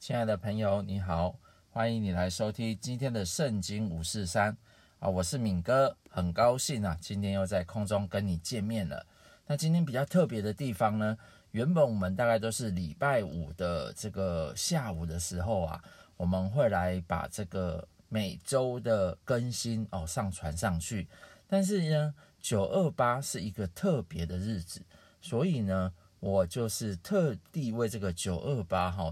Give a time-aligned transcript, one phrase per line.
[0.00, 4.56] 亲爱的朋友，你好，欢迎你来收听今天的圣经五四三
[4.98, 9.04] 啊，我是敏哥，很高兴啊，今天又在空中跟你见面了。
[9.46, 11.18] 那今天比较特别的地方呢，
[11.50, 15.84] 原本我们大概都是礼拜五的这个下午的时候啊，
[16.16, 21.06] 我们会来把这个每周的更新哦上传上去，
[21.46, 24.80] 但是呢，九二八是一个特别的日子，
[25.20, 25.92] 所以呢。
[26.22, 29.10] 我就是特地为这个九二八哈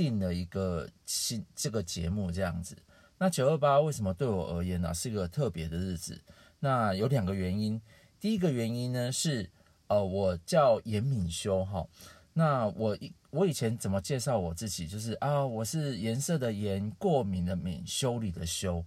[0.00, 2.74] 定了一个新这个节目这样子。
[3.18, 6.18] 那九二八为什么对我而言呢、是一个特别的日子？
[6.60, 7.78] 那有两个原因。
[8.18, 9.50] 第一个原因呢是
[9.88, 11.86] 呃我叫严敏修哈。
[12.32, 12.96] 那我
[13.28, 14.86] 我以前怎么介绍我自己？
[14.86, 18.82] 就是啊我是颜色的颜，过敏的敏，修理的修。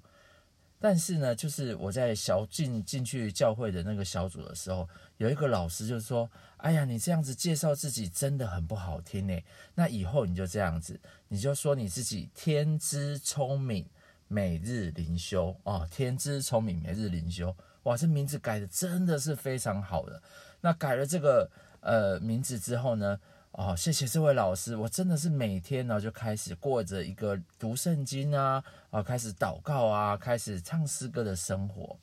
[0.84, 9.42] 但是呢，就是我在小进进去教会的那个小组的时候，有一个老师就说：“哎呀，你这样子介绍自己真的很不好听呢。
[9.76, 13.88] 那以后你就这样子，你就说你自己天资聪明，
[14.28, 17.56] 每日灵修哦，天资聪明，每日灵修。
[17.84, 20.22] 哇，这名字改的真的是非常好的。
[20.60, 23.18] 那改了这个呃名字之后呢？”
[23.54, 31.96] 哦，谢谢这位老师，我真的是每天呢就开始过着一个读圣经啊，啊，开始祷告啊，开始唱诗歌的生活。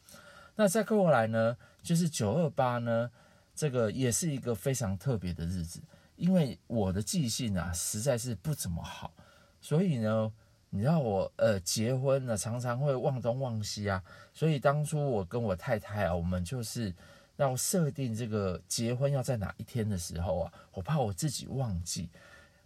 [0.54, 3.10] 那再过来呢，就是九二八呢，
[3.52, 5.80] 这个也是一个非常特别的日子，
[6.14, 9.12] 因为我的记性啊实在是不怎么好，
[9.60, 10.32] 所以呢，
[10.68, 14.00] 你知道我呃结婚呢常常会忘东忘西啊，
[14.32, 16.94] 所以当初我跟我太太啊，我们就是。
[17.40, 22.08] 要设定这个结婚要在哪一天的时候啊，我怕我自己忘记。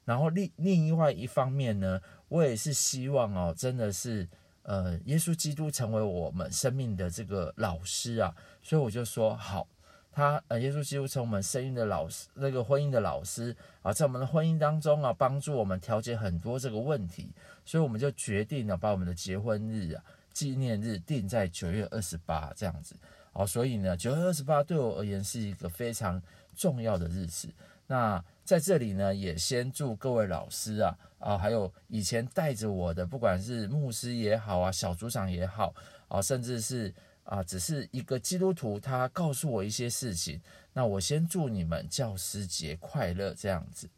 [0.04, 4.28] 然后另另外一方面呢，我也是希望哦，真的是
[4.62, 9.66] 呃，耶稣基督成为我们生命的这个老师啊，所以我就说好，
[10.10, 17.30] 他呃，耶稣基督成为我们生命的老师，那个婚姻的老师啊，在我们的婚姻当中啊，帮助我们调节很多这个问题，
[17.64, 22.96] 所以我们就决定了把我们的结婚日啊，纪念日定在九月二十八这样子。
[23.36, 26.22] 好，所以呢，九月二十八对我而言是一个非常
[26.54, 27.52] 重要的日子。
[27.88, 35.74] 那在这里呢，也先祝各位老师啊啊，还有以前带着我的，不管是牧师也好啊，小组长也好
[36.06, 36.94] 啊，甚至是
[37.24, 40.40] 啊，只是一个基督徒，他告诉我一些事情，
[40.72, 43.90] 那我先祝你们教师节快乐，这样子。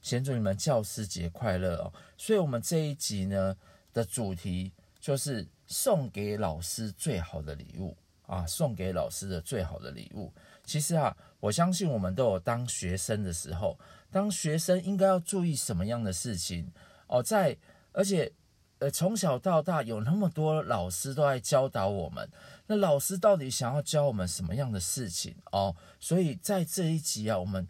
[0.00, 1.92] 先祝你们教师节快乐哦。
[2.16, 3.54] 所以，我们这一集呢
[3.92, 5.46] 的主题就是。
[5.66, 8.46] 送给老师最好的礼物啊！
[8.46, 10.32] 送给老师的最好的礼物，
[10.64, 13.78] 其实啊，我相信我们都有当学生的时候，
[14.10, 16.72] 当学生应该要注意什么样的事情
[17.06, 17.22] 哦？
[17.22, 17.56] 在
[17.92, 18.32] 而且
[18.78, 22.28] 呃，从小到大有那么多老师都在教导我们，
[22.66, 25.76] 那老师到底想要教我们什么样的事情哦？
[26.00, 27.66] 所以在这一集啊，我们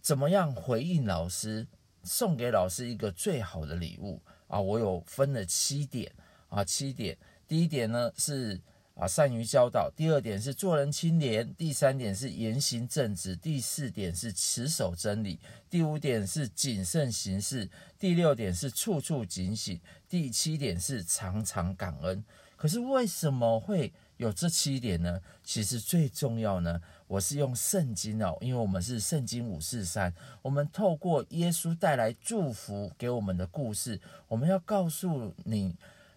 [0.00, 1.66] 怎么样回应老师，
[2.02, 4.58] 送给老师一个最好的礼物啊？
[4.60, 6.10] 我有分了七点
[6.48, 7.16] 啊，七点。
[7.50, 8.60] 第一点呢是
[8.94, 17.68] 啊，善于教导，第二点是做人清廉，第三点是言行正直，第四点是持守真理，第五点是谨慎行事，
[17.98, 22.22] 第六点是处处警醒，第七点是常常感恩。
[22.54, 25.20] 可是为什么会有这七点呢？
[25.42, 35.74] 其实最重要呢，我是用圣经哦，因为我们是圣经五四三，我们透过耶稣带来祝福给我们的故事，我们要告诉你，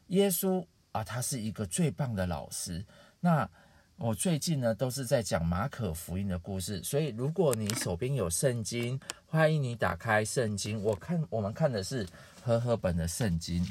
[0.10, 0.64] 耶稣。
[0.94, 2.86] 啊，他是一个最棒的老师。
[3.20, 3.50] 那
[3.98, 10.82] 我最近呢都是在讲马可福音的故事，所以如果你手边有圣经，欢迎你打开圣经。
[10.84, 12.08] 我看我们看的是
[12.42, 13.68] 和合本的圣经。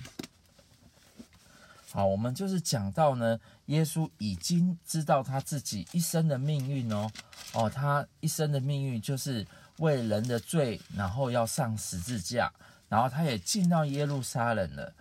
[1.91, 7.11] 好，我们就是讲到呢，耶稣已经知道他自己一生的命运哦，
[7.53, 9.47] 哦，他一生的命运就是
[9.78, 12.50] 为人的罪，然后要上十字架，
[12.88, 14.93] 然后他也进到耶路撒冷了。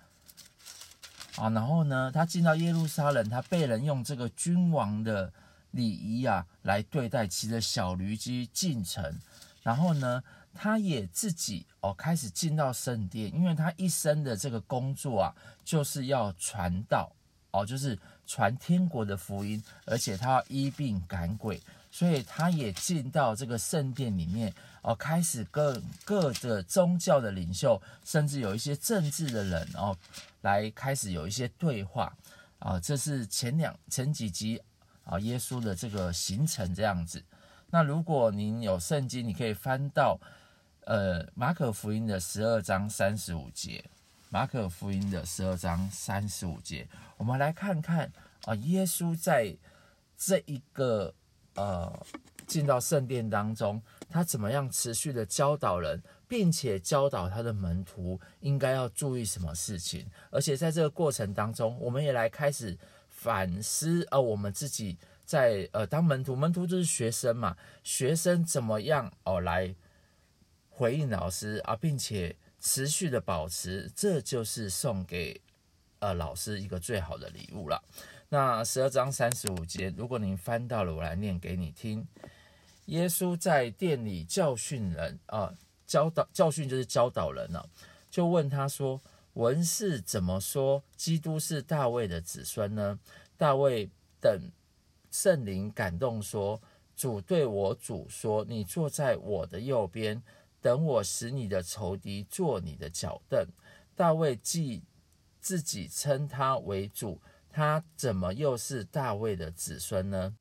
[1.37, 5.31] 啊，然后呢，他进到耶路撒冷，他被人用这个君王的
[5.71, 9.17] 礼仪啊来对待，骑着小驴駒进城。
[9.63, 10.21] 然后呢，
[10.53, 17.11] 他也自己哦开始进到圣殿，因为他一生的这个工作啊，就是要传道
[17.51, 17.97] 哦，就是
[18.27, 21.61] 传天国的福音，而且他要医病赶鬼，
[21.91, 29.95] 所以他也进到这个圣殿里面哦，开始跟各个宗教的领袖，甚至有一些政治的人哦。
[30.41, 32.15] 来开始有一些对话。
[32.59, 34.61] 啊，这是前两前几集
[35.03, 37.23] 啊，耶稣的这个行程这样子。
[37.71, 40.19] 那如果您有圣经，你可以翻到
[40.85, 43.83] 呃马可福音的十二章三十五节，
[44.29, 48.11] 马可福音的十二章三十五节，我们来看看
[48.45, 49.57] 啊，耶稣在
[50.15, 51.11] 这一个
[51.55, 52.05] 呃
[52.45, 55.99] 进到圣殿当中，他怎么样持续的教导人，
[56.31, 60.09] 并且教导他的门徒应该要注意什么事情。
[60.29, 62.77] 而且在这个过程当中，我们也来开始
[63.09, 69.75] 反思，呃，我们自己在呃当门徒，门徒就是学生嘛，学生怎么样哦、来
[70.69, 75.41] 回应老师啊，并且持续的保持，这就是送给
[75.99, 77.83] 呃老师一个最好的礼物了。
[78.29, 82.07] 那十二章三十五节，如果您翻到了，我来念给你听。
[82.85, 85.53] 耶稣在店里教训人啊，
[85.91, 87.69] 教导教训就是教导人了，
[88.09, 89.01] 就问他说
[89.35, 92.97] ：“文士怎么说基督是大卫的子孙呢？”
[93.35, 93.89] 大卫
[94.21, 94.49] 等
[95.11, 96.61] 圣灵感动说
[96.95, 100.23] ：“主对我主说，你坐在我的右边，
[100.61, 103.45] 等我使你的仇敌坐你的脚凳。”
[103.93, 104.83] 大卫既
[105.41, 107.19] 自己称他为主。
[107.49, 110.37] 他怎么又是大卫的子孙呢？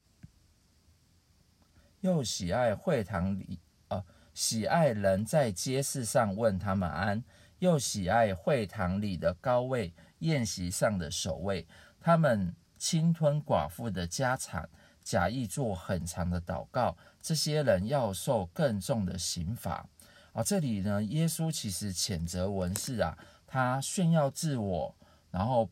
[2.03, 3.59] 又喜爱会堂里、
[4.33, 7.23] 喜爱人在街市上问他们安，
[7.59, 11.67] 又喜爱会堂里的高位，宴席上的首位。
[12.01, 14.69] 他们侵吞寡妇的家产，
[15.03, 16.97] 假意做很长的祷告。
[17.21, 19.87] 这些人要受更重的刑罚
[20.33, 24.95] 啊、这里呢，耶稣其实谴责文士啊，他炫耀自我，
[25.31, 25.69] 然后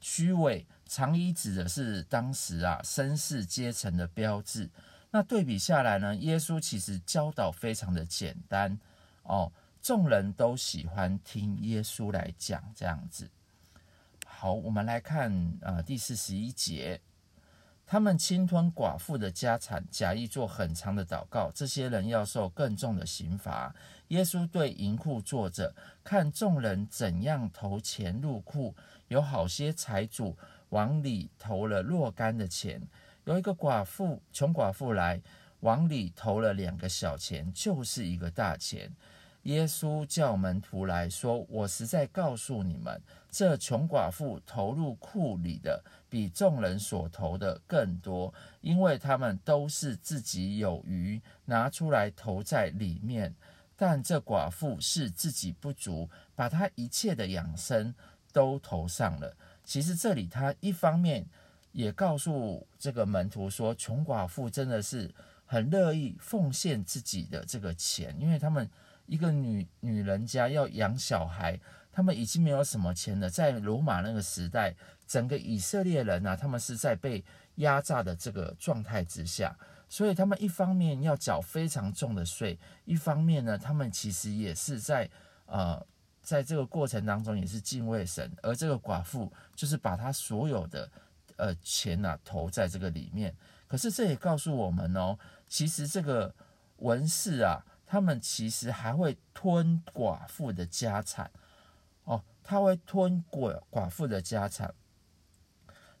[0.00, 0.66] 虚伪。
[0.84, 4.68] 长衣指的是当时啊绅士阶层的标志。
[5.14, 8.78] 那对比下来呢，耶稣其实教导非常的简单
[9.24, 13.30] 哦，众人都喜欢听耶稣来讲这样子。
[14.26, 16.98] 好，我们来看、呃、第四十一节，
[17.86, 21.50] 他们侵吞寡妇的家产，假意做很长的祷告。
[21.54, 23.74] 这些人要受更重的刑罚。
[24.08, 28.74] 耶稣对银库坐着，看众人怎样投钱入库，
[29.08, 30.36] 有好些财主。
[30.70, 32.80] 往里投了若干的钱，
[33.24, 35.20] 有一个寡妇，穷寡妇来，
[35.60, 38.92] 往里投了两个小钱，就是一个大钱。
[39.42, 53.34] 耶稣叫门徒来说：“我实在告诉你们，这穷寡妇投入库里的，比众人所投的更多，因为他们都是自己有余，拿出来投在里面。
[53.76, 57.94] 但这寡妇是自己不足，把她一切的养生
[58.32, 61.24] 都投上了。”其实这里他一方面
[61.72, 65.12] 也告诉这个门徒说，穷寡妇真的是
[65.44, 68.68] 很乐意奉献自己的这个钱，因为他们
[69.06, 71.58] 一个女女人家要养小孩，
[71.90, 73.28] 他们已经没有什么钱了。
[73.28, 74.74] 在罗马那个时代，
[75.06, 77.24] 整个以色列人啊，他们是在被
[77.56, 79.56] 压榨的这个状态之下，
[79.88, 85.10] 所以他们一方面要缴非常重的税，一方面呢，他们其实也是在
[85.46, 85.84] 呃。
[86.24, 90.88] 在这个过程当中，也是敬畏神，而这个寡妇就是把她所有的
[91.42, 93.34] 呃钱呐、啊、投在这个里面。
[93.68, 95.18] 可是这也告诉我们哦，
[95.48, 96.34] 其实这个
[96.76, 101.30] 文士啊，他们其实还会吞寡妇的家产
[102.04, 104.74] 哦，他会吞寡寡妇的家产。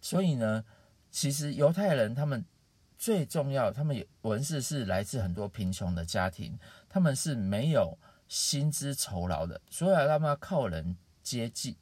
[0.00, 0.64] 所以呢，
[1.10, 2.44] 其实犹太人他们
[2.98, 7.98] 最重要，他们文士是来自很多贫穷的家庭，他们是没有。
[8.28, 11.76] 薪资酬劳的，所以他们要靠人接济。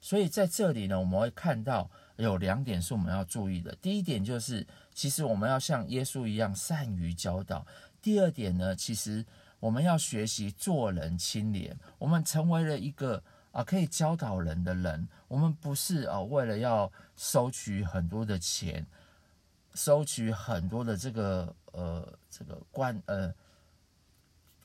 [0.00, 3.74] 所以在这里呢，我们会看到有两点是我们要注意的。
[3.82, 7.66] 第一点就是，其实我们要像耶稣一样善于教导。
[8.00, 9.24] 第二点呢，其实
[9.60, 11.78] 我们要学习做人清廉。
[11.98, 13.22] 我们成为了一个
[13.52, 15.08] 啊可以教导人的人。
[15.28, 18.86] 我们不是啊为了要收取很多的钱，
[19.74, 23.34] 收取很多的这个呃这个关呃。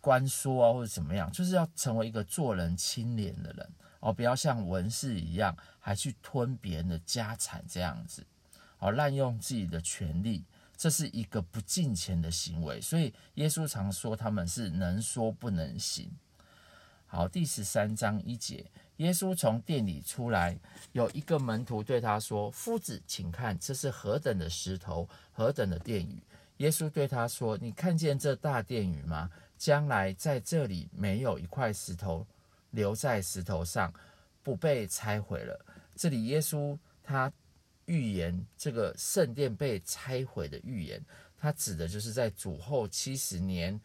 [0.03, 3.69] 关说啊，或者怎么样，就是要成为一个做人清廉的人
[4.01, 8.25] 哦，不要像文士一样，还去吞别人的家产这样子，
[8.79, 10.43] 哦，滥用自己的权利，
[10.75, 12.81] 这是一个不敬虔的行为。
[12.81, 16.11] 所以耶稣常说他们是能说不能行。
[17.05, 18.65] 好，第十三章一节，
[18.97, 20.57] 耶稣从店里出来，
[20.93, 26.23] 有一个门徒对他说：“夫子，请看，这是何等的石头，何等的殿宇。”
[26.57, 32.25] 耶稣对他说：“你看见这大殿宇吗？”将来在这里没有一块石头
[32.71, 33.93] 留在石头上
[34.41, 35.65] 不被拆毁了。
[35.95, 37.31] 这里耶稣他
[37.85, 41.03] 预言这个圣殿被拆毁的预言，
[41.37, 43.79] 他指的就是在主后七十年，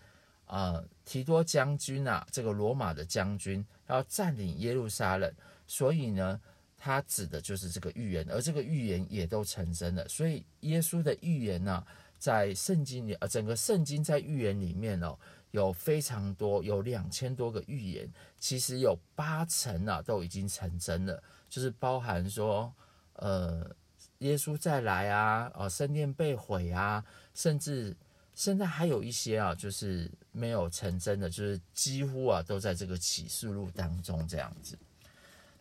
[0.47, 5.33] 呃，提多将军啊，这个罗马的将军要占领耶路撒冷，
[5.66, 6.40] 所以呢，
[6.78, 10.09] 他指的就是这个预言，而这个预言也都成真了。
[10.09, 11.87] 所以耶稣的预言呢、啊，
[12.19, 15.19] 在圣经里，呃，整个圣经在预言里面哦。
[15.57, 18.09] 有非常多，有两千多个预言，
[18.39, 22.73] 其实有八成啊都已经成真了，就是包含说，
[23.15, 23.69] 呃，
[24.19, 27.97] 耶稣再来啊，哦，圣殿被毁啊，甚至
[28.35, 34.79] 现在还有一些啊，就是没有成真的，就是几乎啊都在这个启示录当中这样子。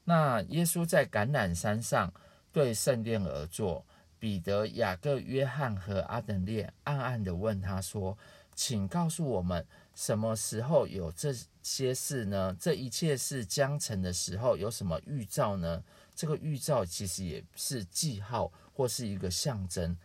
[0.04, 2.14] 那耶稣在橄榄山上
[2.52, 3.84] 对圣殿而坐，
[4.20, 8.18] 彼得、雅各、约翰和阿等烈暗暗地问他说
[8.56, 11.34] ：“请告诉我们，什么时候有这
[11.64, 12.56] 些事呢？
[12.60, 15.82] 这一切是将成的时候，有什么预兆呢？
[16.14, 19.98] 这个预兆其实也是记号或是一个象征。”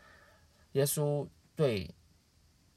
[0.73, 1.93] 耶稣对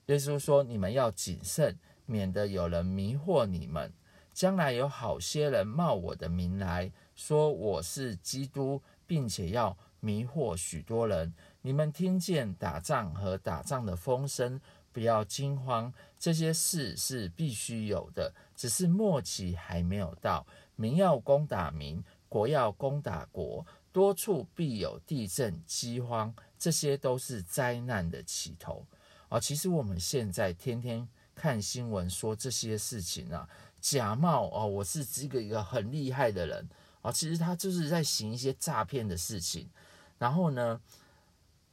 [0.07, 1.77] 耶稣说：“你们要谨慎，
[2.07, 3.93] 免得有人迷惑你们。
[4.33, 11.31] 将来有好些人冒我的名来。”说我是基督，并且要迷惑许多人。
[11.61, 14.59] 你们听见打仗和打仗的风声，
[14.93, 15.91] 不要惊慌。
[16.17, 20.47] 这些事是必须有的，只是末期还没有到。
[20.77, 28.85] 民要攻打民，国要攻打国，多处必有地震、饥荒，这些都是灾难的起头。
[29.27, 33.49] 啊，其实我们现在天天看新闻说这些事情啊，
[33.81, 36.69] 假冒哦，我是这个一个很厉害的人。
[37.01, 39.69] 啊，其实他就是在行一些诈骗的事情，
[40.17, 40.79] 然后呢，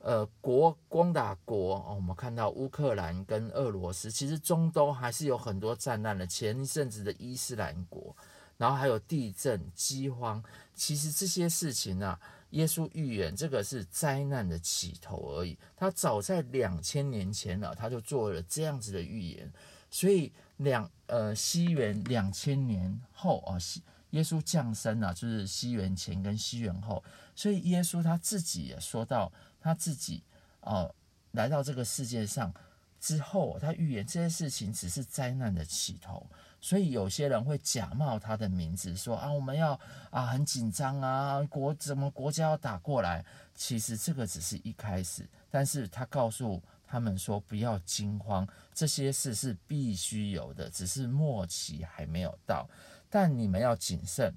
[0.02, 6.26] 呃，国攻打国哦，我们看到乌克兰跟俄罗斯，其实中东还是有很多战乱的。
[6.26, 8.16] 前一阵子的伊斯兰国，
[8.56, 10.42] 然后还有地震、饥荒，
[10.74, 12.18] 其实这些事情啊，
[12.50, 15.58] 耶稣预言这个是灾难的起头而已。
[15.76, 19.52] 他早在两千年前了，他就做了这样子的预言。
[19.90, 23.82] 所以两呃西元两千年后啊西。
[24.10, 27.00] 耶稣降生啊，就是西元前跟西元后，
[27.40, 30.22] 所以耶稣他自己也说到，他自己
[30.60, 30.94] 呃
[31.30, 32.52] 来到这个世界上
[33.00, 36.26] 之后，他预言这些事情只是灾难的起头，
[36.60, 39.72] 所以有些人会假冒他的名字说啊，我们要
[40.10, 52.68] 啊很紧张啊，国怎么国家要打过来，其实这个只是一开始，但是他告诉他们说不要惊慌，这些事是必须有的，只是末期还没有到。
[53.08, 54.30] 但你们要谨慎，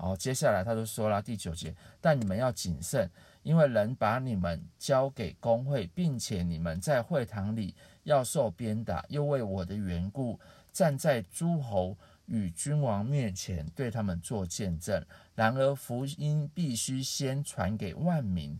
[0.00, 3.10] 好，接下来他就说了第九节，但你们要谨慎，
[3.42, 7.74] 因为人把你们交给公会，并且你们在会堂里
[8.04, 10.38] 要受鞭打，又为我的缘故
[10.72, 15.04] 站在诸侯与君王面前对他们做见证。
[15.34, 18.56] 然而福音必须先传给万民。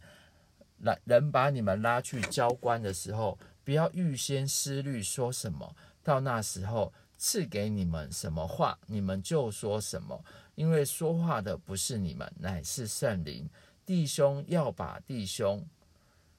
[0.78, 6.92] 来，人把你们拉去交官的时候，不要预先思虑说什么，到那时候。
[7.20, 10.24] 赐给你们什么话，你们就说什么，
[10.58, 13.48] 因为说话的不是你们，乃是圣灵。
[13.86, 15.64] 弟兄要把弟兄，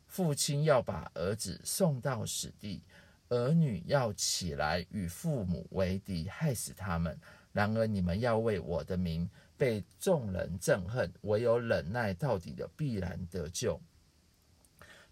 [0.07, 2.83] 父亲要把儿子送到死地，
[3.29, 7.17] 儿女要起来与父母为敌，害死他们。
[7.53, 13.79] 然而你们要为我的名被众人憎恨，唯有忍耐到底的，必然得救。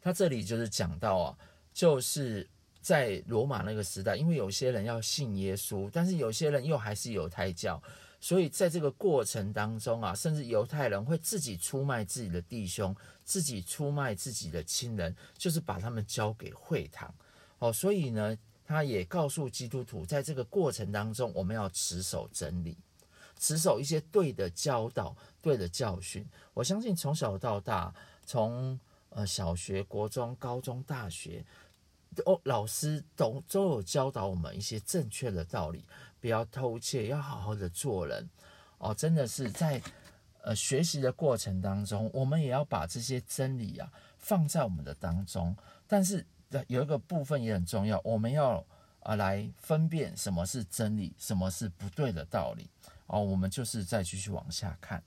[0.02, 1.38] 他这里就是讲到啊，
[1.74, 2.46] 就是。
[2.80, 7.84] 在罗马那个时代，因为有些人要信耶稣，但是有些人又还是犹太教，
[8.20, 17.14] 所以在这个过程当中啊，甚至犹太人会自己出卖自己的弟兄，自己出卖自己的亲人，就是把他们交给会堂。
[17.60, 22.78] 哦，所以呢，他也告诉基督徒，在这个过程当中，我们要持守真理，
[23.40, 26.28] 持守一些对的教导、对的教训。
[26.54, 27.94] 我相信从小到大，
[28.26, 31.46] 从呃小学、国中、高中、大学。
[32.26, 35.86] 哦，老师都都有教导我们一些正确的道理，
[36.20, 38.30] 不要偷窃，要好好的做人。
[38.80, 39.82] 哦，真的是在
[40.42, 45.56] 呃学习的过程当中，我们也要把这些真理啊放在我们的当中。
[45.88, 46.26] 但是
[46.68, 48.64] 有一个部分也很重要，我们要
[49.00, 52.70] 啊来分辨什么是真理，什么是不对的道理。
[53.08, 55.02] 哦，我们就是再继续往下看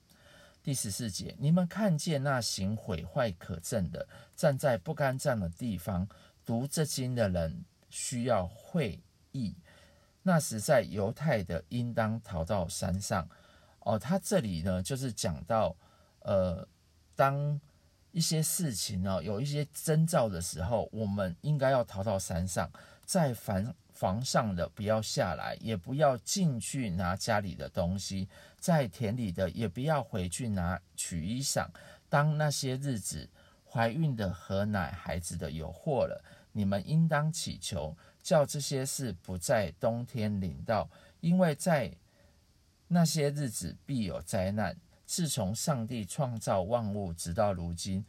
[0.63, 6.07] 第十四节，你们看见那行毁坏可憎的，站在不干站的地方。
[6.45, 8.99] 读这经的人需要会
[9.31, 9.55] 意。
[10.23, 13.27] 那时在犹太的，应当逃到山上。
[13.79, 15.75] 哦，他这里呢，就是讲到，
[16.19, 16.67] 呃，
[17.15, 17.59] 当
[18.11, 22.69] 一些事情呢，有一些征兆的时候，我们应该要逃到山上，
[23.05, 28.29] 在房房上的不要下来，也不要进去拿家里的东西，
[28.59, 31.67] 在田里的也不要回去拿取衣裳。
[32.07, 33.27] 当那些日子，
[33.71, 40.89] 怀孕的和奶孩子的有祸了，你们应当祈求，叫这些事不在冬天临到，
[41.21, 41.89] 因为在
[42.89, 44.75] 那些日子必有灾难。
[45.05, 48.05] 自从上帝创造万物直到如今，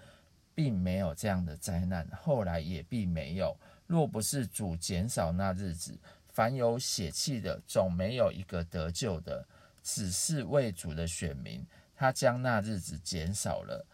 [0.55, 3.57] 并没有这样的灾难，后来也必没有。
[3.87, 5.97] 若不是主减少那日子，
[6.29, 9.47] 凡有血气的总没有一个得救的，
[9.83, 11.65] 只是为主的选民，
[11.95, 13.87] 他将那日子减少了。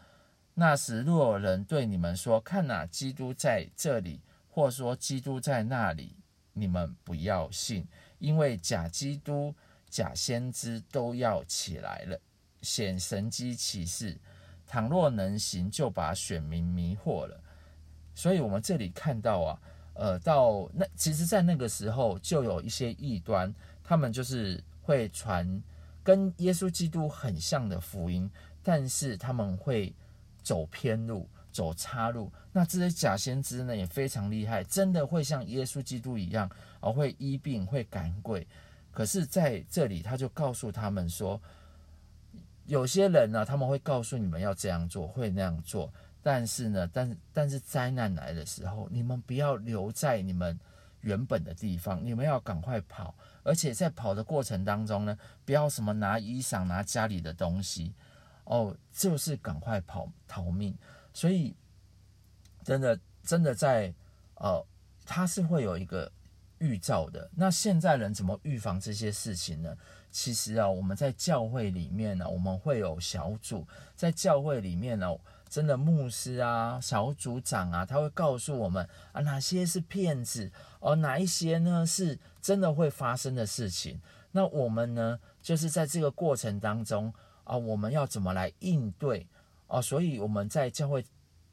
[0.60, 6.16] 那时，若有人对你们说：“看哪，基督在这里，”或说基督在那里，
[6.52, 7.86] 你们不要信，
[8.18, 9.54] 因为假基督、
[9.88, 12.20] 假先知都要起来了，
[12.60, 14.18] 显神迹奇事。
[14.66, 17.40] 倘若能行，就把选民迷惑了。
[18.12, 19.60] 所以，我们这里看到啊，
[19.94, 25.62] 呃，到那其实，在那个时候，就有一些异端，他们就是会传
[26.02, 28.28] 跟耶稣基督很像的福音，
[28.60, 29.94] 但是他们会
[30.48, 31.28] 走偏路。
[31.50, 38.46] 走岔路，那这些假先知呢也非常厉害，真的会像耶稣基督一样，而会医病、会赶鬼。
[38.92, 41.40] 可是在这里，他就告诉他们说，
[42.66, 50.56] 有些人呢，他们会告诉你们要这样做，会那样做，但是呢，但但是灾难来的时候，你们不要留在你们
[51.00, 53.12] 原本的地方，你们要赶快跑，
[53.42, 57.94] 而且在跑的过程当中呢，不要什么拿衣裳、拿家里的东西，
[58.48, 60.76] 哦，就是赶快跑逃命。
[61.12, 61.54] 所以，
[62.64, 63.92] 真的，真的在，
[64.36, 64.64] 呃，
[65.04, 66.10] 他是会有一个
[66.58, 67.30] 预兆的。
[67.34, 69.76] 那现在人怎么预防这些事情呢？
[70.10, 75.14] 其实啊，我们在教会里面呢，我们会有小组，在教会里面呢，
[75.50, 80.50] 真的牧师啊、小组长啊，他会告诉我们啊，哪些是骗子，
[80.80, 84.00] 而哪一些呢是真的会发生的事情。
[84.32, 87.12] 那我们呢，就是在这个过程当中
[87.48, 89.26] 啊，我们要怎么来应对？
[89.66, 91.02] 啊，所以我们在教会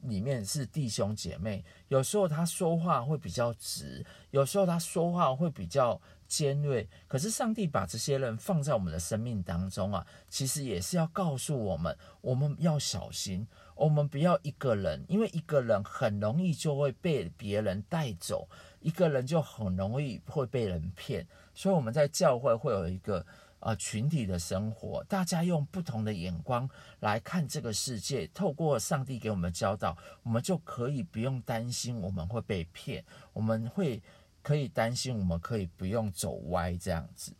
[0.02, 5.98] 里面是弟兄姐妹，有时候他说话会比较直，有时候他说话会比较
[6.28, 6.86] 尖锐。
[7.08, 18.46] 可是上帝把这些人放在我们的生命当中啊，其实也是要告诉我们，我们要小心，我们不要一个人，因为一个人很容易就会被别人带走，
[18.80, 21.26] 一个人就很容易会被人骗。
[21.54, 23.24] 所以我们在教会会有一个。
[23.66, 26.70] 啊，群体的生活，大家用不同的眼光
[27.00, 28.24] 来看这个世界。
[28.28, 34.00] 透过上帝给我们教导，我们就可以不用担心我们会被骗，我们会
[34.40, 37.34] 可以担心，我们可以不用走歪这样子。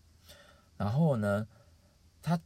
[0.77, 1.47] 然后呢，
[2.21, 2.37] 他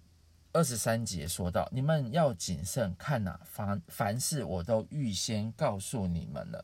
[0.52, 6.62] 二十三节说到：“你们要谨慎看哪，凡凡事我都预先告诉你们了。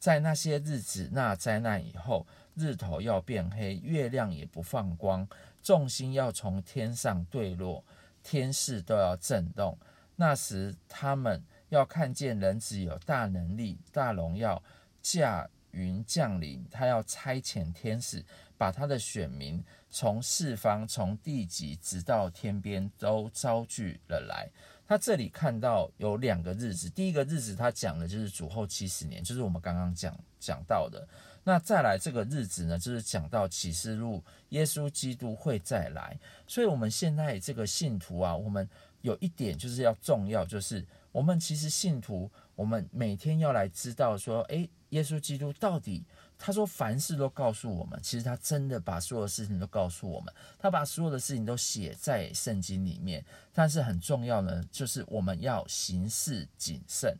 [0.00, 5.28] 在那些日子，那灾难以后，日头要变黑，月亮也不放光。”
[5.68, 7.84] 重心要从天上坠落，
[8.22, 9.76] 天势都要震动。
[10.16, 14.62] 那时，他们要看见人子有大能力、大荣耀，
[15.02, 16.66] 驾云降临。
[16.70, 18.24] 他要差遣天使，
[18.56, 24.48] 把他的选民从四方、从地极直到天边都招聚了来。
[24.86, 31.06] 他这里看到有两个日子，第一个日子他讲的就是主后七十年，就是我们刚刚讲讲到的。
[31.48, 36.14] 那再来这个日子呢，就是讲到启示录，耶稣基督会再来。
[36.46, 38.68] 所以，我们现在这个信徒啊，我们
[39.00, 46.04] 有一点就是要重要，就是我们其实信徒，我们每天要来知道说，诶，耶稣基督到底
[46.36, 53.24] 他说凡事都告诉我们，其实他真的把所有的事情都告诉我们，他把所有的事情都写在圣经里面。
[53.54, 57.16] 但是很重要呢，就是我们要行事谨慎。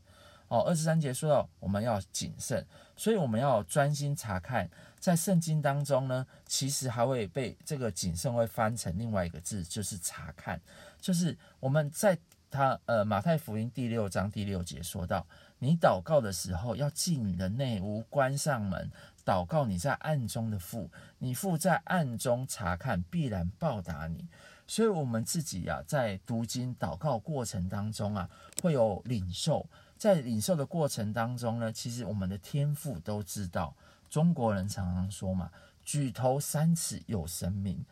[0.48, 4.68] 哦，二十三节说到我们要谨慎，所以我们要专心查看。
[4.98, 10.60] 在圣经当中呢，其实还会被这个谨慎会翻成另外一个字，就是查看。
[11.00, 12.18] 就是我们在
[12.50, 15.24] 他呃马太福音第六章第六节说到，
[15.60, 18.90] 你祷告的时候要进你的内屋，关上门，
[19.24, 24.26] 祷告你在暗中的父，你父在暗中查看，必然报答你。
[24.66, 28.28] 所以，我们自己呀、啊，在读经祷告过程当中啊，
[28.60, 29.66] 会有领受。
[29.98, 33.74] 在领受的过程当中呢，其实我们的天父都知道。
[34.08, 35.50] 中国人常常说嘛
[35.84, 37.84] ，“举头三尺有神明”，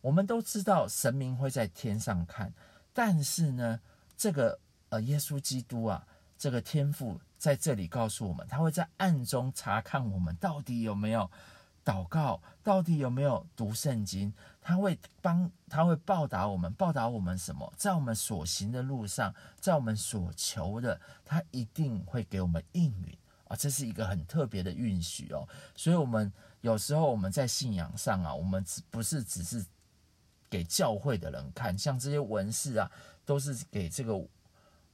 [0.00, 2.52] 我们都知道神明会在天上看。
[2.92, 3.78] 但是呢，
[4.16, 6.04] 这个呃，耶稣基督啊，
[6.36, 11.30] 这个天父在这里告诉我们，他会在暗中查看我们到底有没有。
[11.84, 14.32] 祷告到底有没有读圣经？
[14.60, 17.72] 他会帮，他会报答我们，报答我们什么？
[17.76, 23.18] 在我们所行的路上，在我们所求的，他一定会给我们应允
[23.48, 23.56] 啊！
[23.56, 25.48] 这是一个很特别的允许哦。
[25.74, 29.66] 所以，我们有时候我们在信仰上啊，我们不是只是
[30.48, 32.88] 给教会的人看，像这些文士啊，
[33.24, 34.24] 都是给这个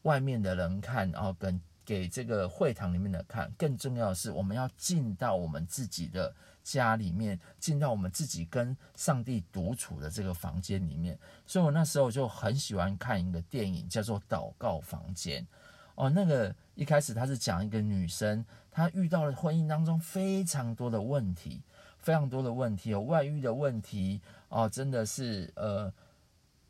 [0.03, 3.53] 外面的人看啊，跟给这个会堂里面的看。
[3.59, 6.35] 更重要的是，我们要进到我们自己的。
[6.71, 15.43] 家里面进到我们自己跟上帝独处的这个房间里面，所以我那时候就很喜欢看一个电影，叫做《祷告房间》。
[15.95, 21.63] 哦，那个一开始他是讲一个女生，她遇到了婚姻当中非常多的问题，
[21.99, 25.91] 非常多的问题，有外遇的问题哦，真的是呃，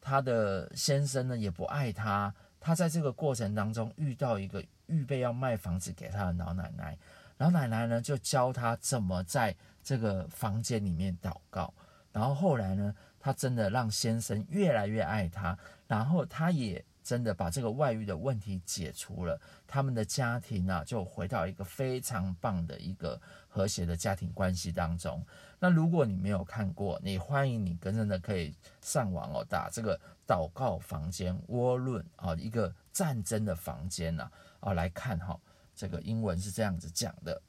[0.01, 6.97] 她的先生呢也不爱她，她在这个过程当中遇到一个预备要卖房子给她的老奶奶。
[7.37, 9.55] 老奶奶呢就教她怎么在
[9.89, 11.73] 这个房间里面祷告。
[12.13, 25.25] 然后后来呢，他真的让先生越来越爱他，然后他也真的把这个外遇的问题解除了，他们的家庭啊就回到一个非常棒的一个和谐的家庭关系当中。
[25.59, 35.41] 那如果你没有看过，你欢迎你跟真的可以上网哦，打这个祷告房间 War Room 啊，一个战争的房间呐啊来看哈，
[35.75, 37.41] 这个英文是这样子讲的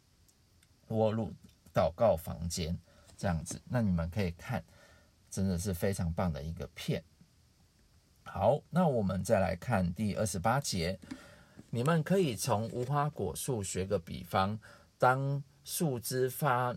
[0.87, 1.33] ，War Room
[1.79, 2.77] 祷告房间
[3.15, 4.61] 这样子，那你们可以看，
[5.29, 7.01] 真的是非常棒的一个片。
[8.23, 10.99] 好，那我们再来看第二十八节，
[11.69, 14.59] 你们可以从无花果树学个比方，
[14.97, 16.75] 当树枝发。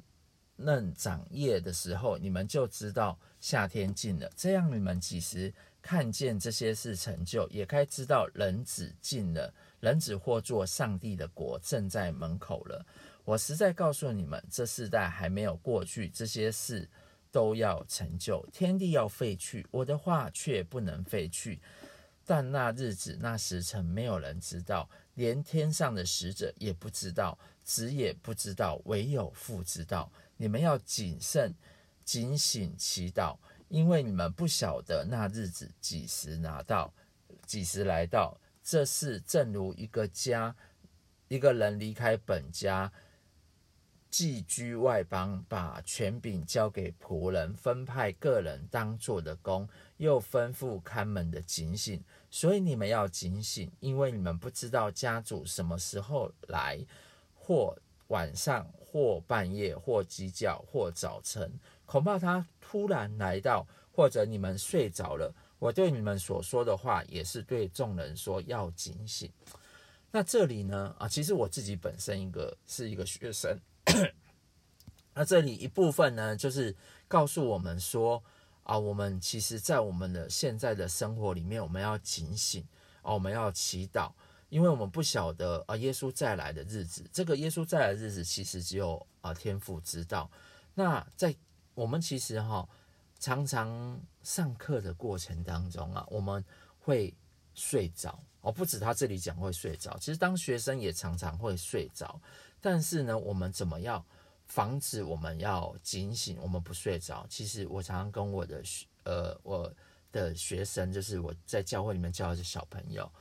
[0.55, 4.31] 嫩长叶的时候，你们就知道夏天近了。
[4.37, 12.87] 这样，你们几时看见这些事成就，也该知道人子近了，人子或作上帝的国正在门口了。
[13.24, 16.88] 我实在告诉你们，这世代还没有过去，这些事
[17.30, 18.44] 都要成就。
[18.52, 21.61] 天地要废去，我的话却不能废去。
[22.24, 30.11] 但那日子、那时辰，没有人知道，连天上的使者也不知道，子也不知道，唯有父知道。
[30.37, 31.52] 你们要谨慎、
[32.04, 33.37] 警醒、祈祷，
[33.68, 36.92] 因为你们不晓得那日子几时拿到，
[37.46, 38.37] 几时来到。
[38.64, 40.54] 这事正如一个家，
[41.26, 42.92] 一个人离开本家，
[44.12, 52.01] 寄居外邦，把权柄交给仆人，分派个人当做的工，又吩咐看门的警醒。
[52.31, 56.79] 所以你们要警醒，因为你们不知道家主什么时候来，
[57.35, 58.64] 或晚上。
[58.92, 61.51] 或半夜，或鸡叫，或早晨，
[61.87, 65.35] 恐怕他突然来到，或者你们睡着了。
[65.59, 69.33] 我对你们所说的话，也是对众人说，要警醒。
[70.11, 70.94] 那这里呢？
[70.98, 73.59] 啊，其实我自己本身一个是一个学生。
[75.14, 76.75] 那这里一部分呢，就是
[77.09, 78.23] 告诉我们说，
[78.62, 82.66] 啊，我们其实在我们的现在的生活里面，我们要警醒，
[83.03, 84.12] 啊，我们要祈祷。
[84.49, 90.31] 因为我们不晓得啊，耶稣再来的日子，这个耶稣再来的日子，其实只有啊天父知道。
[90.75, 91.35] 那在
[91.73, 92.68] 我们其实哈，
[93.18, 96.45] 常常上课的过程当中啊，我们
[96.79, 97.14] 会
[97.55, 102.21] 睡着哦，不止他这里讲会睡着，其实当学生也常常会睡着。
[102.62, 104.03] 但是呢，我们怎么样
[104.46, 107.27] 防止我们要警醒，我们不睡着？
[107.29, 109.70] 其实我常常跟我的学呃我
[110.11, 113.12] 的学生，就是我在教会里面教的是小朋友。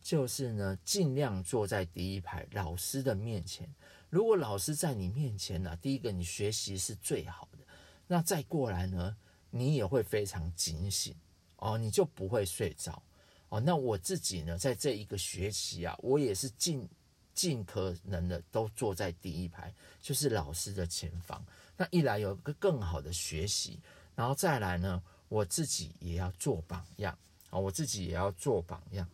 [0.00, 3.68] 就是呢，尽量坐在第一排老师的面前。
[4.08, 7.58] 如果老师在你面前呢，第一个你学习是最好的。
[8.06, 9.16] 那再过来呢，
[9.50, 11.12] 你也会非常警醒
[11.56, 13.02] 哦，你就不会睡着
[13.48, 13.58] 哦。
[13.58, 16.88] 那我自己呢，在这一个学期啊，我也是尽
[17.36, 21.44] 尽可能的都坐在第一排，就是老师的前方。
[21.76, 23.78] 那一来有一个更好的学习，
[24.14, 27.16] 然后再来呢，我自己也要做榜样
[27.50, 29.06] 啊，我自己也要做榜样。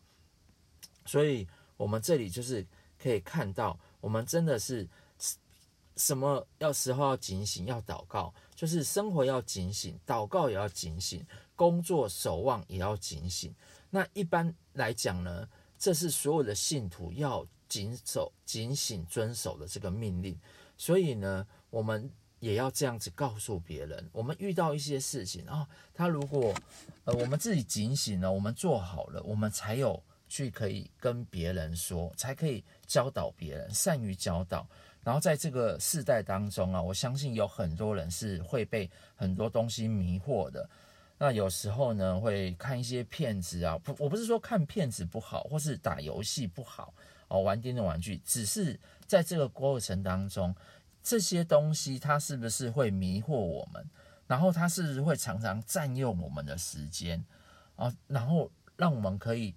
[1.04, 2.64] 所以，我们这里就是
[2.96, 4.88] 可以看到，我们真的是
[5.96, 13.52] 什么要时候要警醒，要祷告，就是生活要警醒，祷告也要警醒，工作守望也要警醒。
[13.90, 20.38] 那一般来讲呢，这是所有的信徒要谨守、警醒、遵守的这个命令。
[20.76, 26.54] 所以呢，我们也要这样子告诉别人，我们遇到一些事情啊，他如果
[27.04, 30.02] 呃我们自己警醒了，我们做好了，我们才有。
[30.34, 34.66] 去可以跟别人说，才可以教导别人，善于教导。
[35.04, 40.66] 然后在这个世代当中啊，我相信有很多人是会被很多东西迷惑的。
[41.18, 46.94] 那有时候呢，会看一些骗子啊，不，我不是说看骗子不好，或是打游戏不好
[47.32, 50.54] 哦，玩电动玩具，只是在这个过程当中，
[51.02, 53.84] 这些东西它是不是会迷惑我们？
[54.26, 57.24] 然后它是不是会常常占用我们的时间
[57.76, 57.92] 啊？
[58.06, 59.54] 然后让我们可以。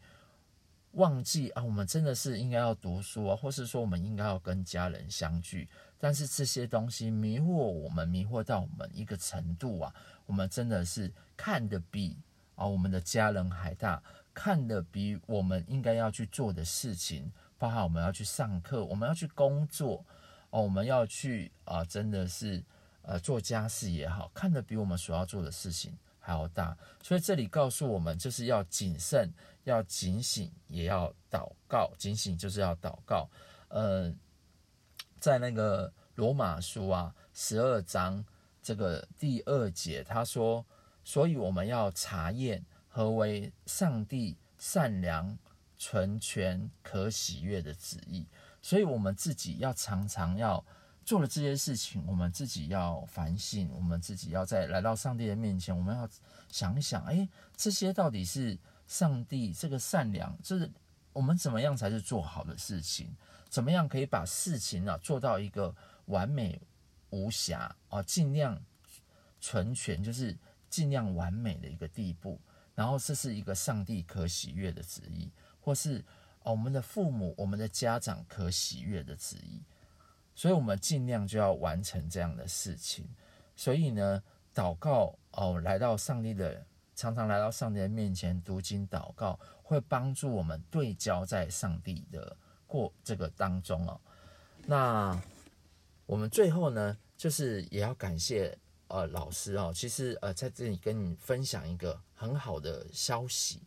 [0.95, 5.67] 忘记啊，我们真的是应该要读书啊，或是说我们应该要跟家人相聚，
[5.99, 9.93] 但是这些东西迷惑我们，迷惑到我们一个程度啊，
[10.25, 12.17] 我们真的是看得比
[12.55, 14.01] 啊我们的家人还大，
[14.33, 20.05] 看得比我们应该要去做的事情，包含我们要去上课，我们要去工作，
[20.49, 22.63] 哦，我们要去啊，真的是
[23.01, 29.33] 呃做家事也好，看得比我们所要做的事情还要大，所以这里告诉我们，就是要谨慎。
[29.65, 31.91] 要警醒，也要祷告。
[31.97, 33.27] 警醒就是要祷告。
[33.69, 34.13] 呃，
[35.19, 38.23] 在那个罗马书啊，十二章
[38.61, 40.63] 这个第二节，他说
[41.03, 45.35] ：“所以我们要查验何为上帝善良、
[45.77, 48.27] 纯全、可喜悦的旨意。”
[48.61, 50.63] 所以我们自己要常常要
[51.03, 56.09] 做了这些事情，我们自己要反省，我们自己要在来到上帝的面前，我们要
[56.49, 58.57] 想一想，哎，这些到底是
[58.88, 60.71] 上帝这个善良，就是
[61.13, 63.15] 我们怎么样才是做好的事情？
[63.49, 65.73] 怎么样可以把事情啊做到一个
[66.05, 66.59] 完美
[67.11, 68.59] 无瑕啊，尽量
[69.39, 70.35] 纯全，就是
[70.69, 72.41] 尽量完美的一个地步。
[72.73, 75.31] 然后这是一个上帝可喜悦的旨意，
[75.65, 75.97] 或是
[76.43, 79.62] 哦我们的父母、我们的家长可喜悦的旨意。
[80.36, 83.06] 所以，我们尽量就要完成这样的事情。
[83.56, 84.21] 所以呢，
[84.54, 86.63] 祷告哦，来到上帝的，
[86.95, 92.38] 常常来到上帝的面前读经祷告，会帮助我们对焦在上帝的。
[92.67, 94.01] 过这个当中哦，
[94.65, 95.21] 那
[96.08, 99.71] 我们最后呢，就是也要感谢呃老师哦。
[99.73, 103.62] 其实呃在这里跟你分享一个很好的消息，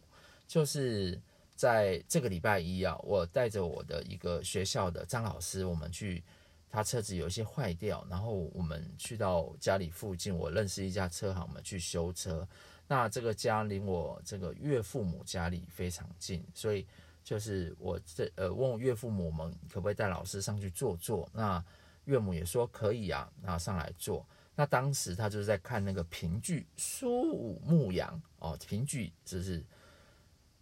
[0.49, 1.19] 就是
[1.59, 6.23] 在这个礼拜一啊，我带着我的一个学校的张老师，我们去
[6.71, 12.47] 他车子有一些坏掉，然后我们去到家里附近，我认识一家车行，我们去修车。
[12.87, 16.87] 那这个家离我这个岳父母家里非常近，所以。
[17.25, 21.63] 就是我这呃问我岳父母们可不可以带老师上去坐坐，那
[22.07, 24.25] 岳母也说可以啊，那上来坐。
[24.55, 29.63] 那当时他就是在看那个评剧《苏武牧羊》哦，评剧就是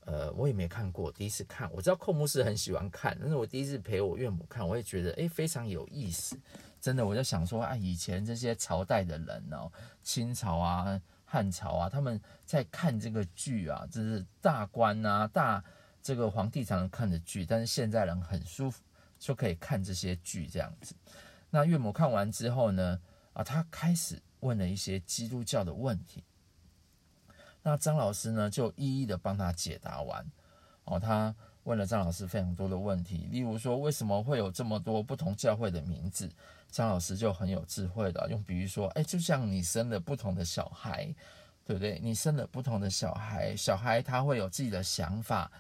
[0.07, 1.71] 呃我也没看过，第一次看。
[1.71, 6.41] 我知道寇牧师很喜欢看，但是我第一次陪我岳母看，我也觉得诶非常有意思。
[6.81, 9.71] 真的，我就想说啊，以前这些朝代的人哦，
[10.03, 15.63] 清朝啊、汉朝啊，他们在看这个剧啊，就是大官啊大。
[16.03, 18.81] 这个皇帝常常看的剧，但是现在人很舒服，
[19.19, 20.95] 就可以看这些剧这样子。
[21.51, 23.01] 那岳母看完之后呢，
[23.33, 26.23] 啊，他开始问了一些基督教的问题。
[27.69, 30.25] 那张老师呢，就一一的帮他解答完。
[30.85, 36.31] 哦，他问了张老师非常多的问题，例如说为什么会有这么多不同教会的名字？
[36.71, 41.13] 张老师就很有智慧的用比喻说，哎，就像你生了不同的小孩，
[41.65, 41.99] 对不对？
[42.01, 45.51] 你生了不同的小孩，小孩他会有自己的想法。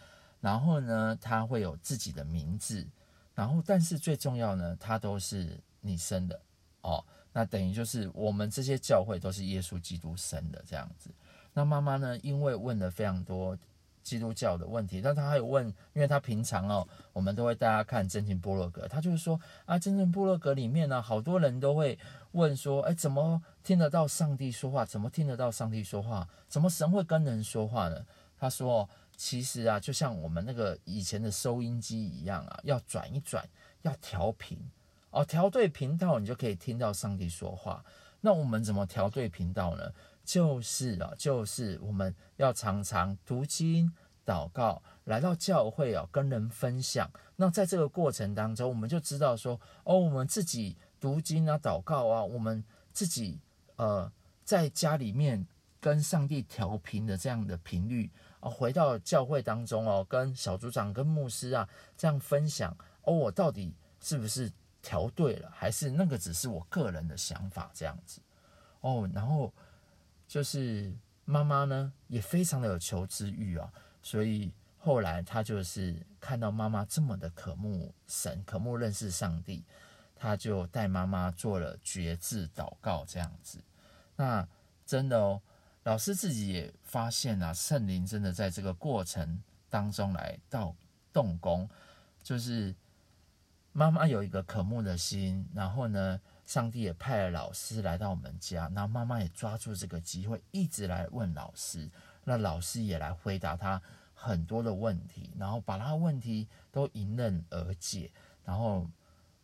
[0.40, 2.87] 然后呢，他会有自己的名字，
[3.35, 6.40] 然后但是最重要呢，他都是你生的
[6.83, 7.05] 哦。
[7.33, 11.11] 那等于就是我们这些教会都是耶稣基督生的这样子。
[11.57, 13.57] 那妈妈呢，因为问了非常多
[14.03, 21.99] 基督教的问题，但她还有问，因为她平常哦，我们都会带她看真情部落格，她就是说啊，真情部落格里面呢，好多人都会
[22.33, 24.85] 问说，哎，怎么听得到上帝说话？
[24.85, 26.29] 怎么听得到上帝说话？
[26.47, 28.05] 怎么神会跟人说话呢？
[28.38, 28.88] 她说。
[29.19, 33.42] 其实啊，就像我们那个以前的收音机一样啊，要转一转，
[33.81, 34.59] 要调频
[35.09, 37.83] 哦，调对频道，你就可以听到上帝说话。
[38.21, 39.90] 那我们怎么调对频道呢？
[40.27, 43.91] 就是啊，就是我们要常常读经、
[44.27, 47.09] 祷告，来到教会啊，跟人分享。
[47.37, 52.62] 那在这个过程当中，我们就知道说，哦，我们自己读经啊、祷告啊，我们
[52.93, 53.41] 自己
[53.77, 54.11] 呃，
[54.43, 55.47] 在家里面
[55.81, 58.11] 跟上帝调频的这样的频率
[58.41, 58.51] 啊。
[58.51, 64.51] 回到教会当中哦，跟小组长、跟牧师啊这样分享哦，我到底是不是
[64.83, 68.21] 调对了，还是那个只是我个人的想法这样子
[68.81, 69.09] 哦？
[69.15, 69.53] 然后
[70.27, 70.93] 就是
[71.25, 79.65] 妈妈呢也非常的有求知欲啊，所以后来他就是看到妈妈这么的渴慕神、渴慕认识上帝，
[80.15, 83.61] 他就带妈妈做了决志祷告这样子。
[84.17, 84.47] 那
[84.85, 85.41] 真的哦。
[85.85, 90.75] 老师自己也发现啊，圣灵真的在这个过程当中来到
[91.12, 91.71] 动工，
[92.25, 92.75] 就是
[93.71, 101.90] 妈妈有一个渴慕的心，然后呢，上帝也派了老师来到我们家，那妈妈也抓住这个机会，一直来问老师，
[102.24, 103.82] 那老师也来回答他
[104.14, 108.11] 很多的问题，然后把他的问题都迎刃而解，
[108.44, 108.88] 然后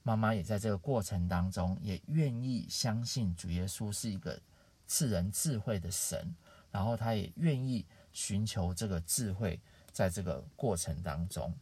[0.03, 4.41] 妈妈也在这个过程当中也愿意相信主耶稣是一个。
[4.85, 6.35] 赐人智慧的神，
[6.71, 9.59] 然后他也愿意寻求这个智慧，
[9.91, 11.55] 在这个过程当中，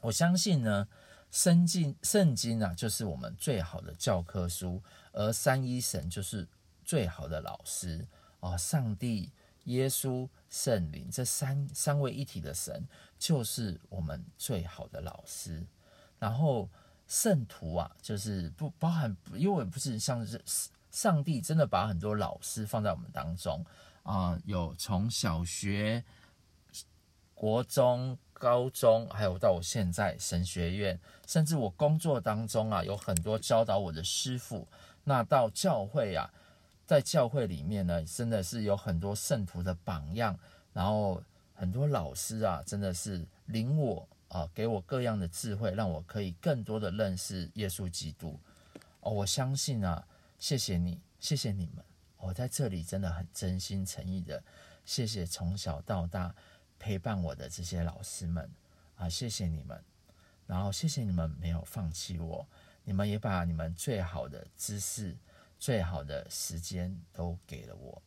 [0.00, 0.88] 我相信呢，
[1.30, 6.46] 圣经圣经啊，就是我们最好的教科书，而三一神就是
[6.84, 8.06] 最好的老师
[8.40, 9.30] 啊，上帝、
[9.64, 12.86] 耶稣、圣灵这三三位一体的神，
[13.18, 15.64] 就是我们最好的老师。
[16.18, 16.68] 然后
[17.06, 20.42] 圣徒啊，就是不包含，因为不是像是。
[20.90, 23.62] 上帝真的把很多老师放在我们当中
[24.04, 26.02] 啊、有从小学、
[27.38, 34.66] 国中、高中，还有到我现在神学院，甚至我工作当中啊，有很多教导我的师傅。
[35.04, 36.28] 那到教会啊，
[36.84, 40.36] 在教会里面呢，真的是有很多圣徒的榜样，
[40.72, 41.22] 然后
[41.54, 48.36] 很多老师啊，真的是领我啊、给我各样的智慧，让我可以更多的认识耶稣基督。
[48.98, 50.04] 哦，我相信啊，
[50.40, 51.84] 谢谢你，谢谢你们，
[52.16, 54.42] 我在这里真的很真心诚意的，
[54.84, 56.34] 谢谢从小到大
[56.78, 58.50] 陪伴我的这些老师们
[58.96, 59.82] 啊，谢谢你们，
[60.46, 62.46] 然后谢谢你们没有放弃我，
[62.84, 65.16] 你们也把你们最好的知识、
[65.58, 68.02] 最好的时间都给了我。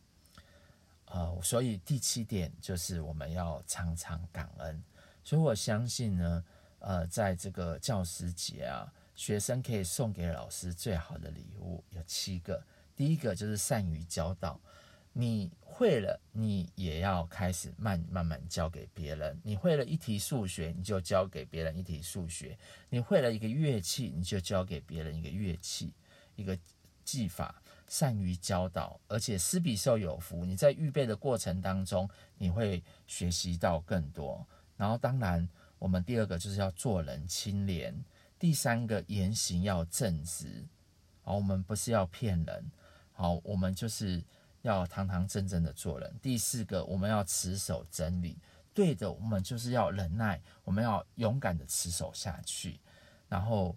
[1.06, 4.82] 呃，所以第七点就是我们要常常感恩。
[5.22, 6.44] 所以我相信呢，
[6.78, 12.64] 呃，在这个教师节啊，学生可以送给老师最好的礼物有七个。
[12.96, 14.58] 第一个就是善于教导，
[15.12, 19.40] 你会了，你也要开始慢慢慢教给别人。
[19.42, 22.56] 你会了一题数学，你就教给别人一题数学；
[22.88, 25.92] 你会了一个乐器，你就教给别人一个乐器，
[26.36, 26.58] 一个
[27.04, 27.54] 技法。
[27.88, 30.46] 善于教导，而且施比受有福。
[30.46, 34.46] 你在预备的过程当中，你会学习到更多。
[34.78, 35.46] 然后，当然，
[35.78, 37.94] 我们第二个就是要做人清廉，
[38.38, 40.64] 第三个言行要正直。
[41.20, 42.70] 好，我们不是要骗人，
[43.12, 44.24] 好，我们就是
[44.62, 46.12] 要堂堂正正的做人。
[46.22, 48.38] 第四个，我们要持守真理，
[48.74, 52.80] 对的，我们就是要忍耐，我们要勇敢的持守下去。
[53.28, 53.76] 然后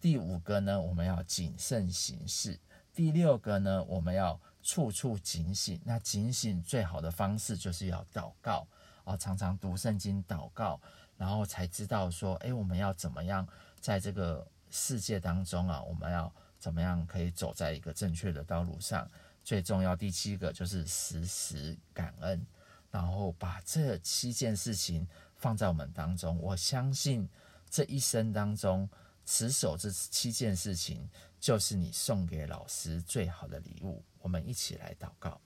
[0.00, 2.60] 第五个呢，我们要谨慎行事。
[2.92, 5.80] 第六个呢，我们要处处警醒。
[5.84, 8.66] 那警醒最好的方式就是要祷告。
[9.04, 10.80] 啊，常常读圣经、祷告，
[11.18, 13.46] 然后才知道说，诶，我们要怎么样
[13.78, 15.82] 在这个世界当中啊？
[15.82, 19.06] 我们要怎么样可以走在一个正确的道路上？
[19.44, 22.44] 最重要第七个就是时时感恩，
[22.90, 26.38] 然后把这七件事情放在我们当中。
[26.40, 27.28] 我相信
[27.68, 28.88] 这一生当中
[29.26, 31.06] 持守这七件事情，
[31.38, 34.02] 就是你送给老师最好的礼物。
[34.20, 35.38] 我们一起来祷告。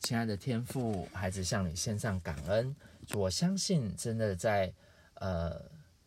[0.00, 2.74] 亲爱的天父，孩子向你献上感恩。
[3.12, 4.72] 我相信，真的在
[5.14, 5.62] 呃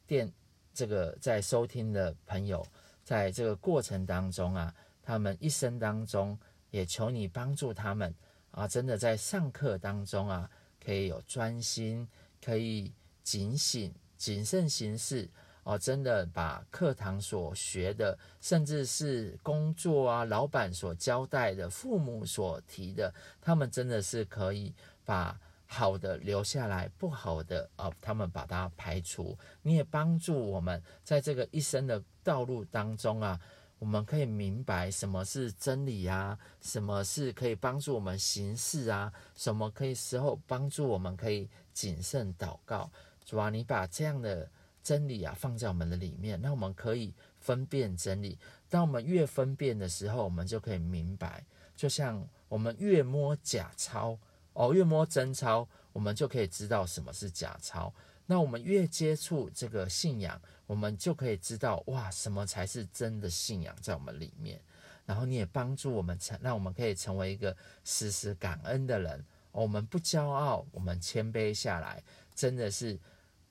[0.08, 0.32] 电
[0.74, 2.66] 这个在收听的朋友，
[3.04, 4.74] 在这个过程当中啊，
[5.04, 6.38] 他们一生当中
[6.76, 8.14] 也求你帮助他们
[8.52, 10.50] 啊，真的在上课当中啊，
[10.84, 12.06] 可以有专心，
[12.44, 12.92] 可以
[13.24, 15.30] 警醒、谨慎行事。
[15.64, 23.12] 哦，真的把课堂所学的，甚至是工作啊，老板所交代的，父母所提的，
[23.42, 24.72] 他们真的是可以
[25.04, 29.36] 把好的留下来，不好的啊，他们把它排除。
[29.64, 33.40] 你也帮助我们在这个一生的道路当中啊，
[33.80, 42.90] 我们可以明白什么是真理啊，什么是可以帮助我们行事啊，什么可以时候帮助我们可以谨慎祷告。
[43.24, 44.50] 主啊，你把这样的。
[44.86, 48.38] 真理啊，放在我们的里面，那我们可以分辨真理。
[48.70, 51.44] 当我们越分辨的时候，我们就可以明白。
[51.76, 54.16] 就像我们越摸假钞
[54.54, 57.92] 哦，越摸真钞，我们就可以知道什么是假钞。
[58.26, 64.60] 那我们越接触这个信仰，我们就可以知道哇，什么才是真的信仰在我们里面。
[65.06, 69.26] 然后你也帮助我们成，让我们可以成为一个时时感恩的人。
[69.52, 73.00] 我们不骄傲，我们谦卑下来，真的是。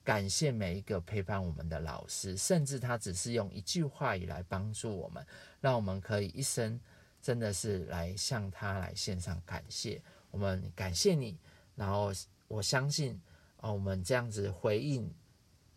[0.03, 5.25] 感谢每一个陪伴我们的老师，甚至他只是用一句话语来帮助我们，
[5.59, 6.79] 让我们可以一生
[7.23, 9.99] 真的是来向他来献上感谢。
[10.29, 11.35] 我们感谢你，
[11.75, 12.13] 然后
[12.47, 13.19] 我相信
[13.65, 15.11] 啊，我们这样子回应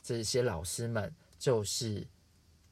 [0.03, 2.07] 这些老师们，就是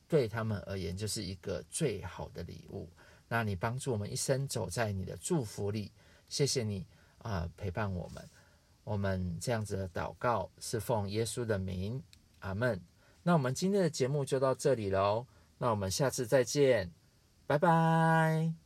[0.06, 2.86] 对他们而言就是一个最好的礼物。
[3.26, 5.90] 那你帮助我们一生走在你的祝福里，
[6.28, 6.86] 谢谢你
[7.18, 8.28] 啊，陪伴我们。
[8.84, 12.02] 我们这样子的祷告是奉耶稣的名，
[12.40, 12.78] 阿门。
[13.22, 15.26] 那我们今天的节目就到这里喽，
[15.56, 16.92] 那我们下次再见，
[17.46, 18.65] 拜拜。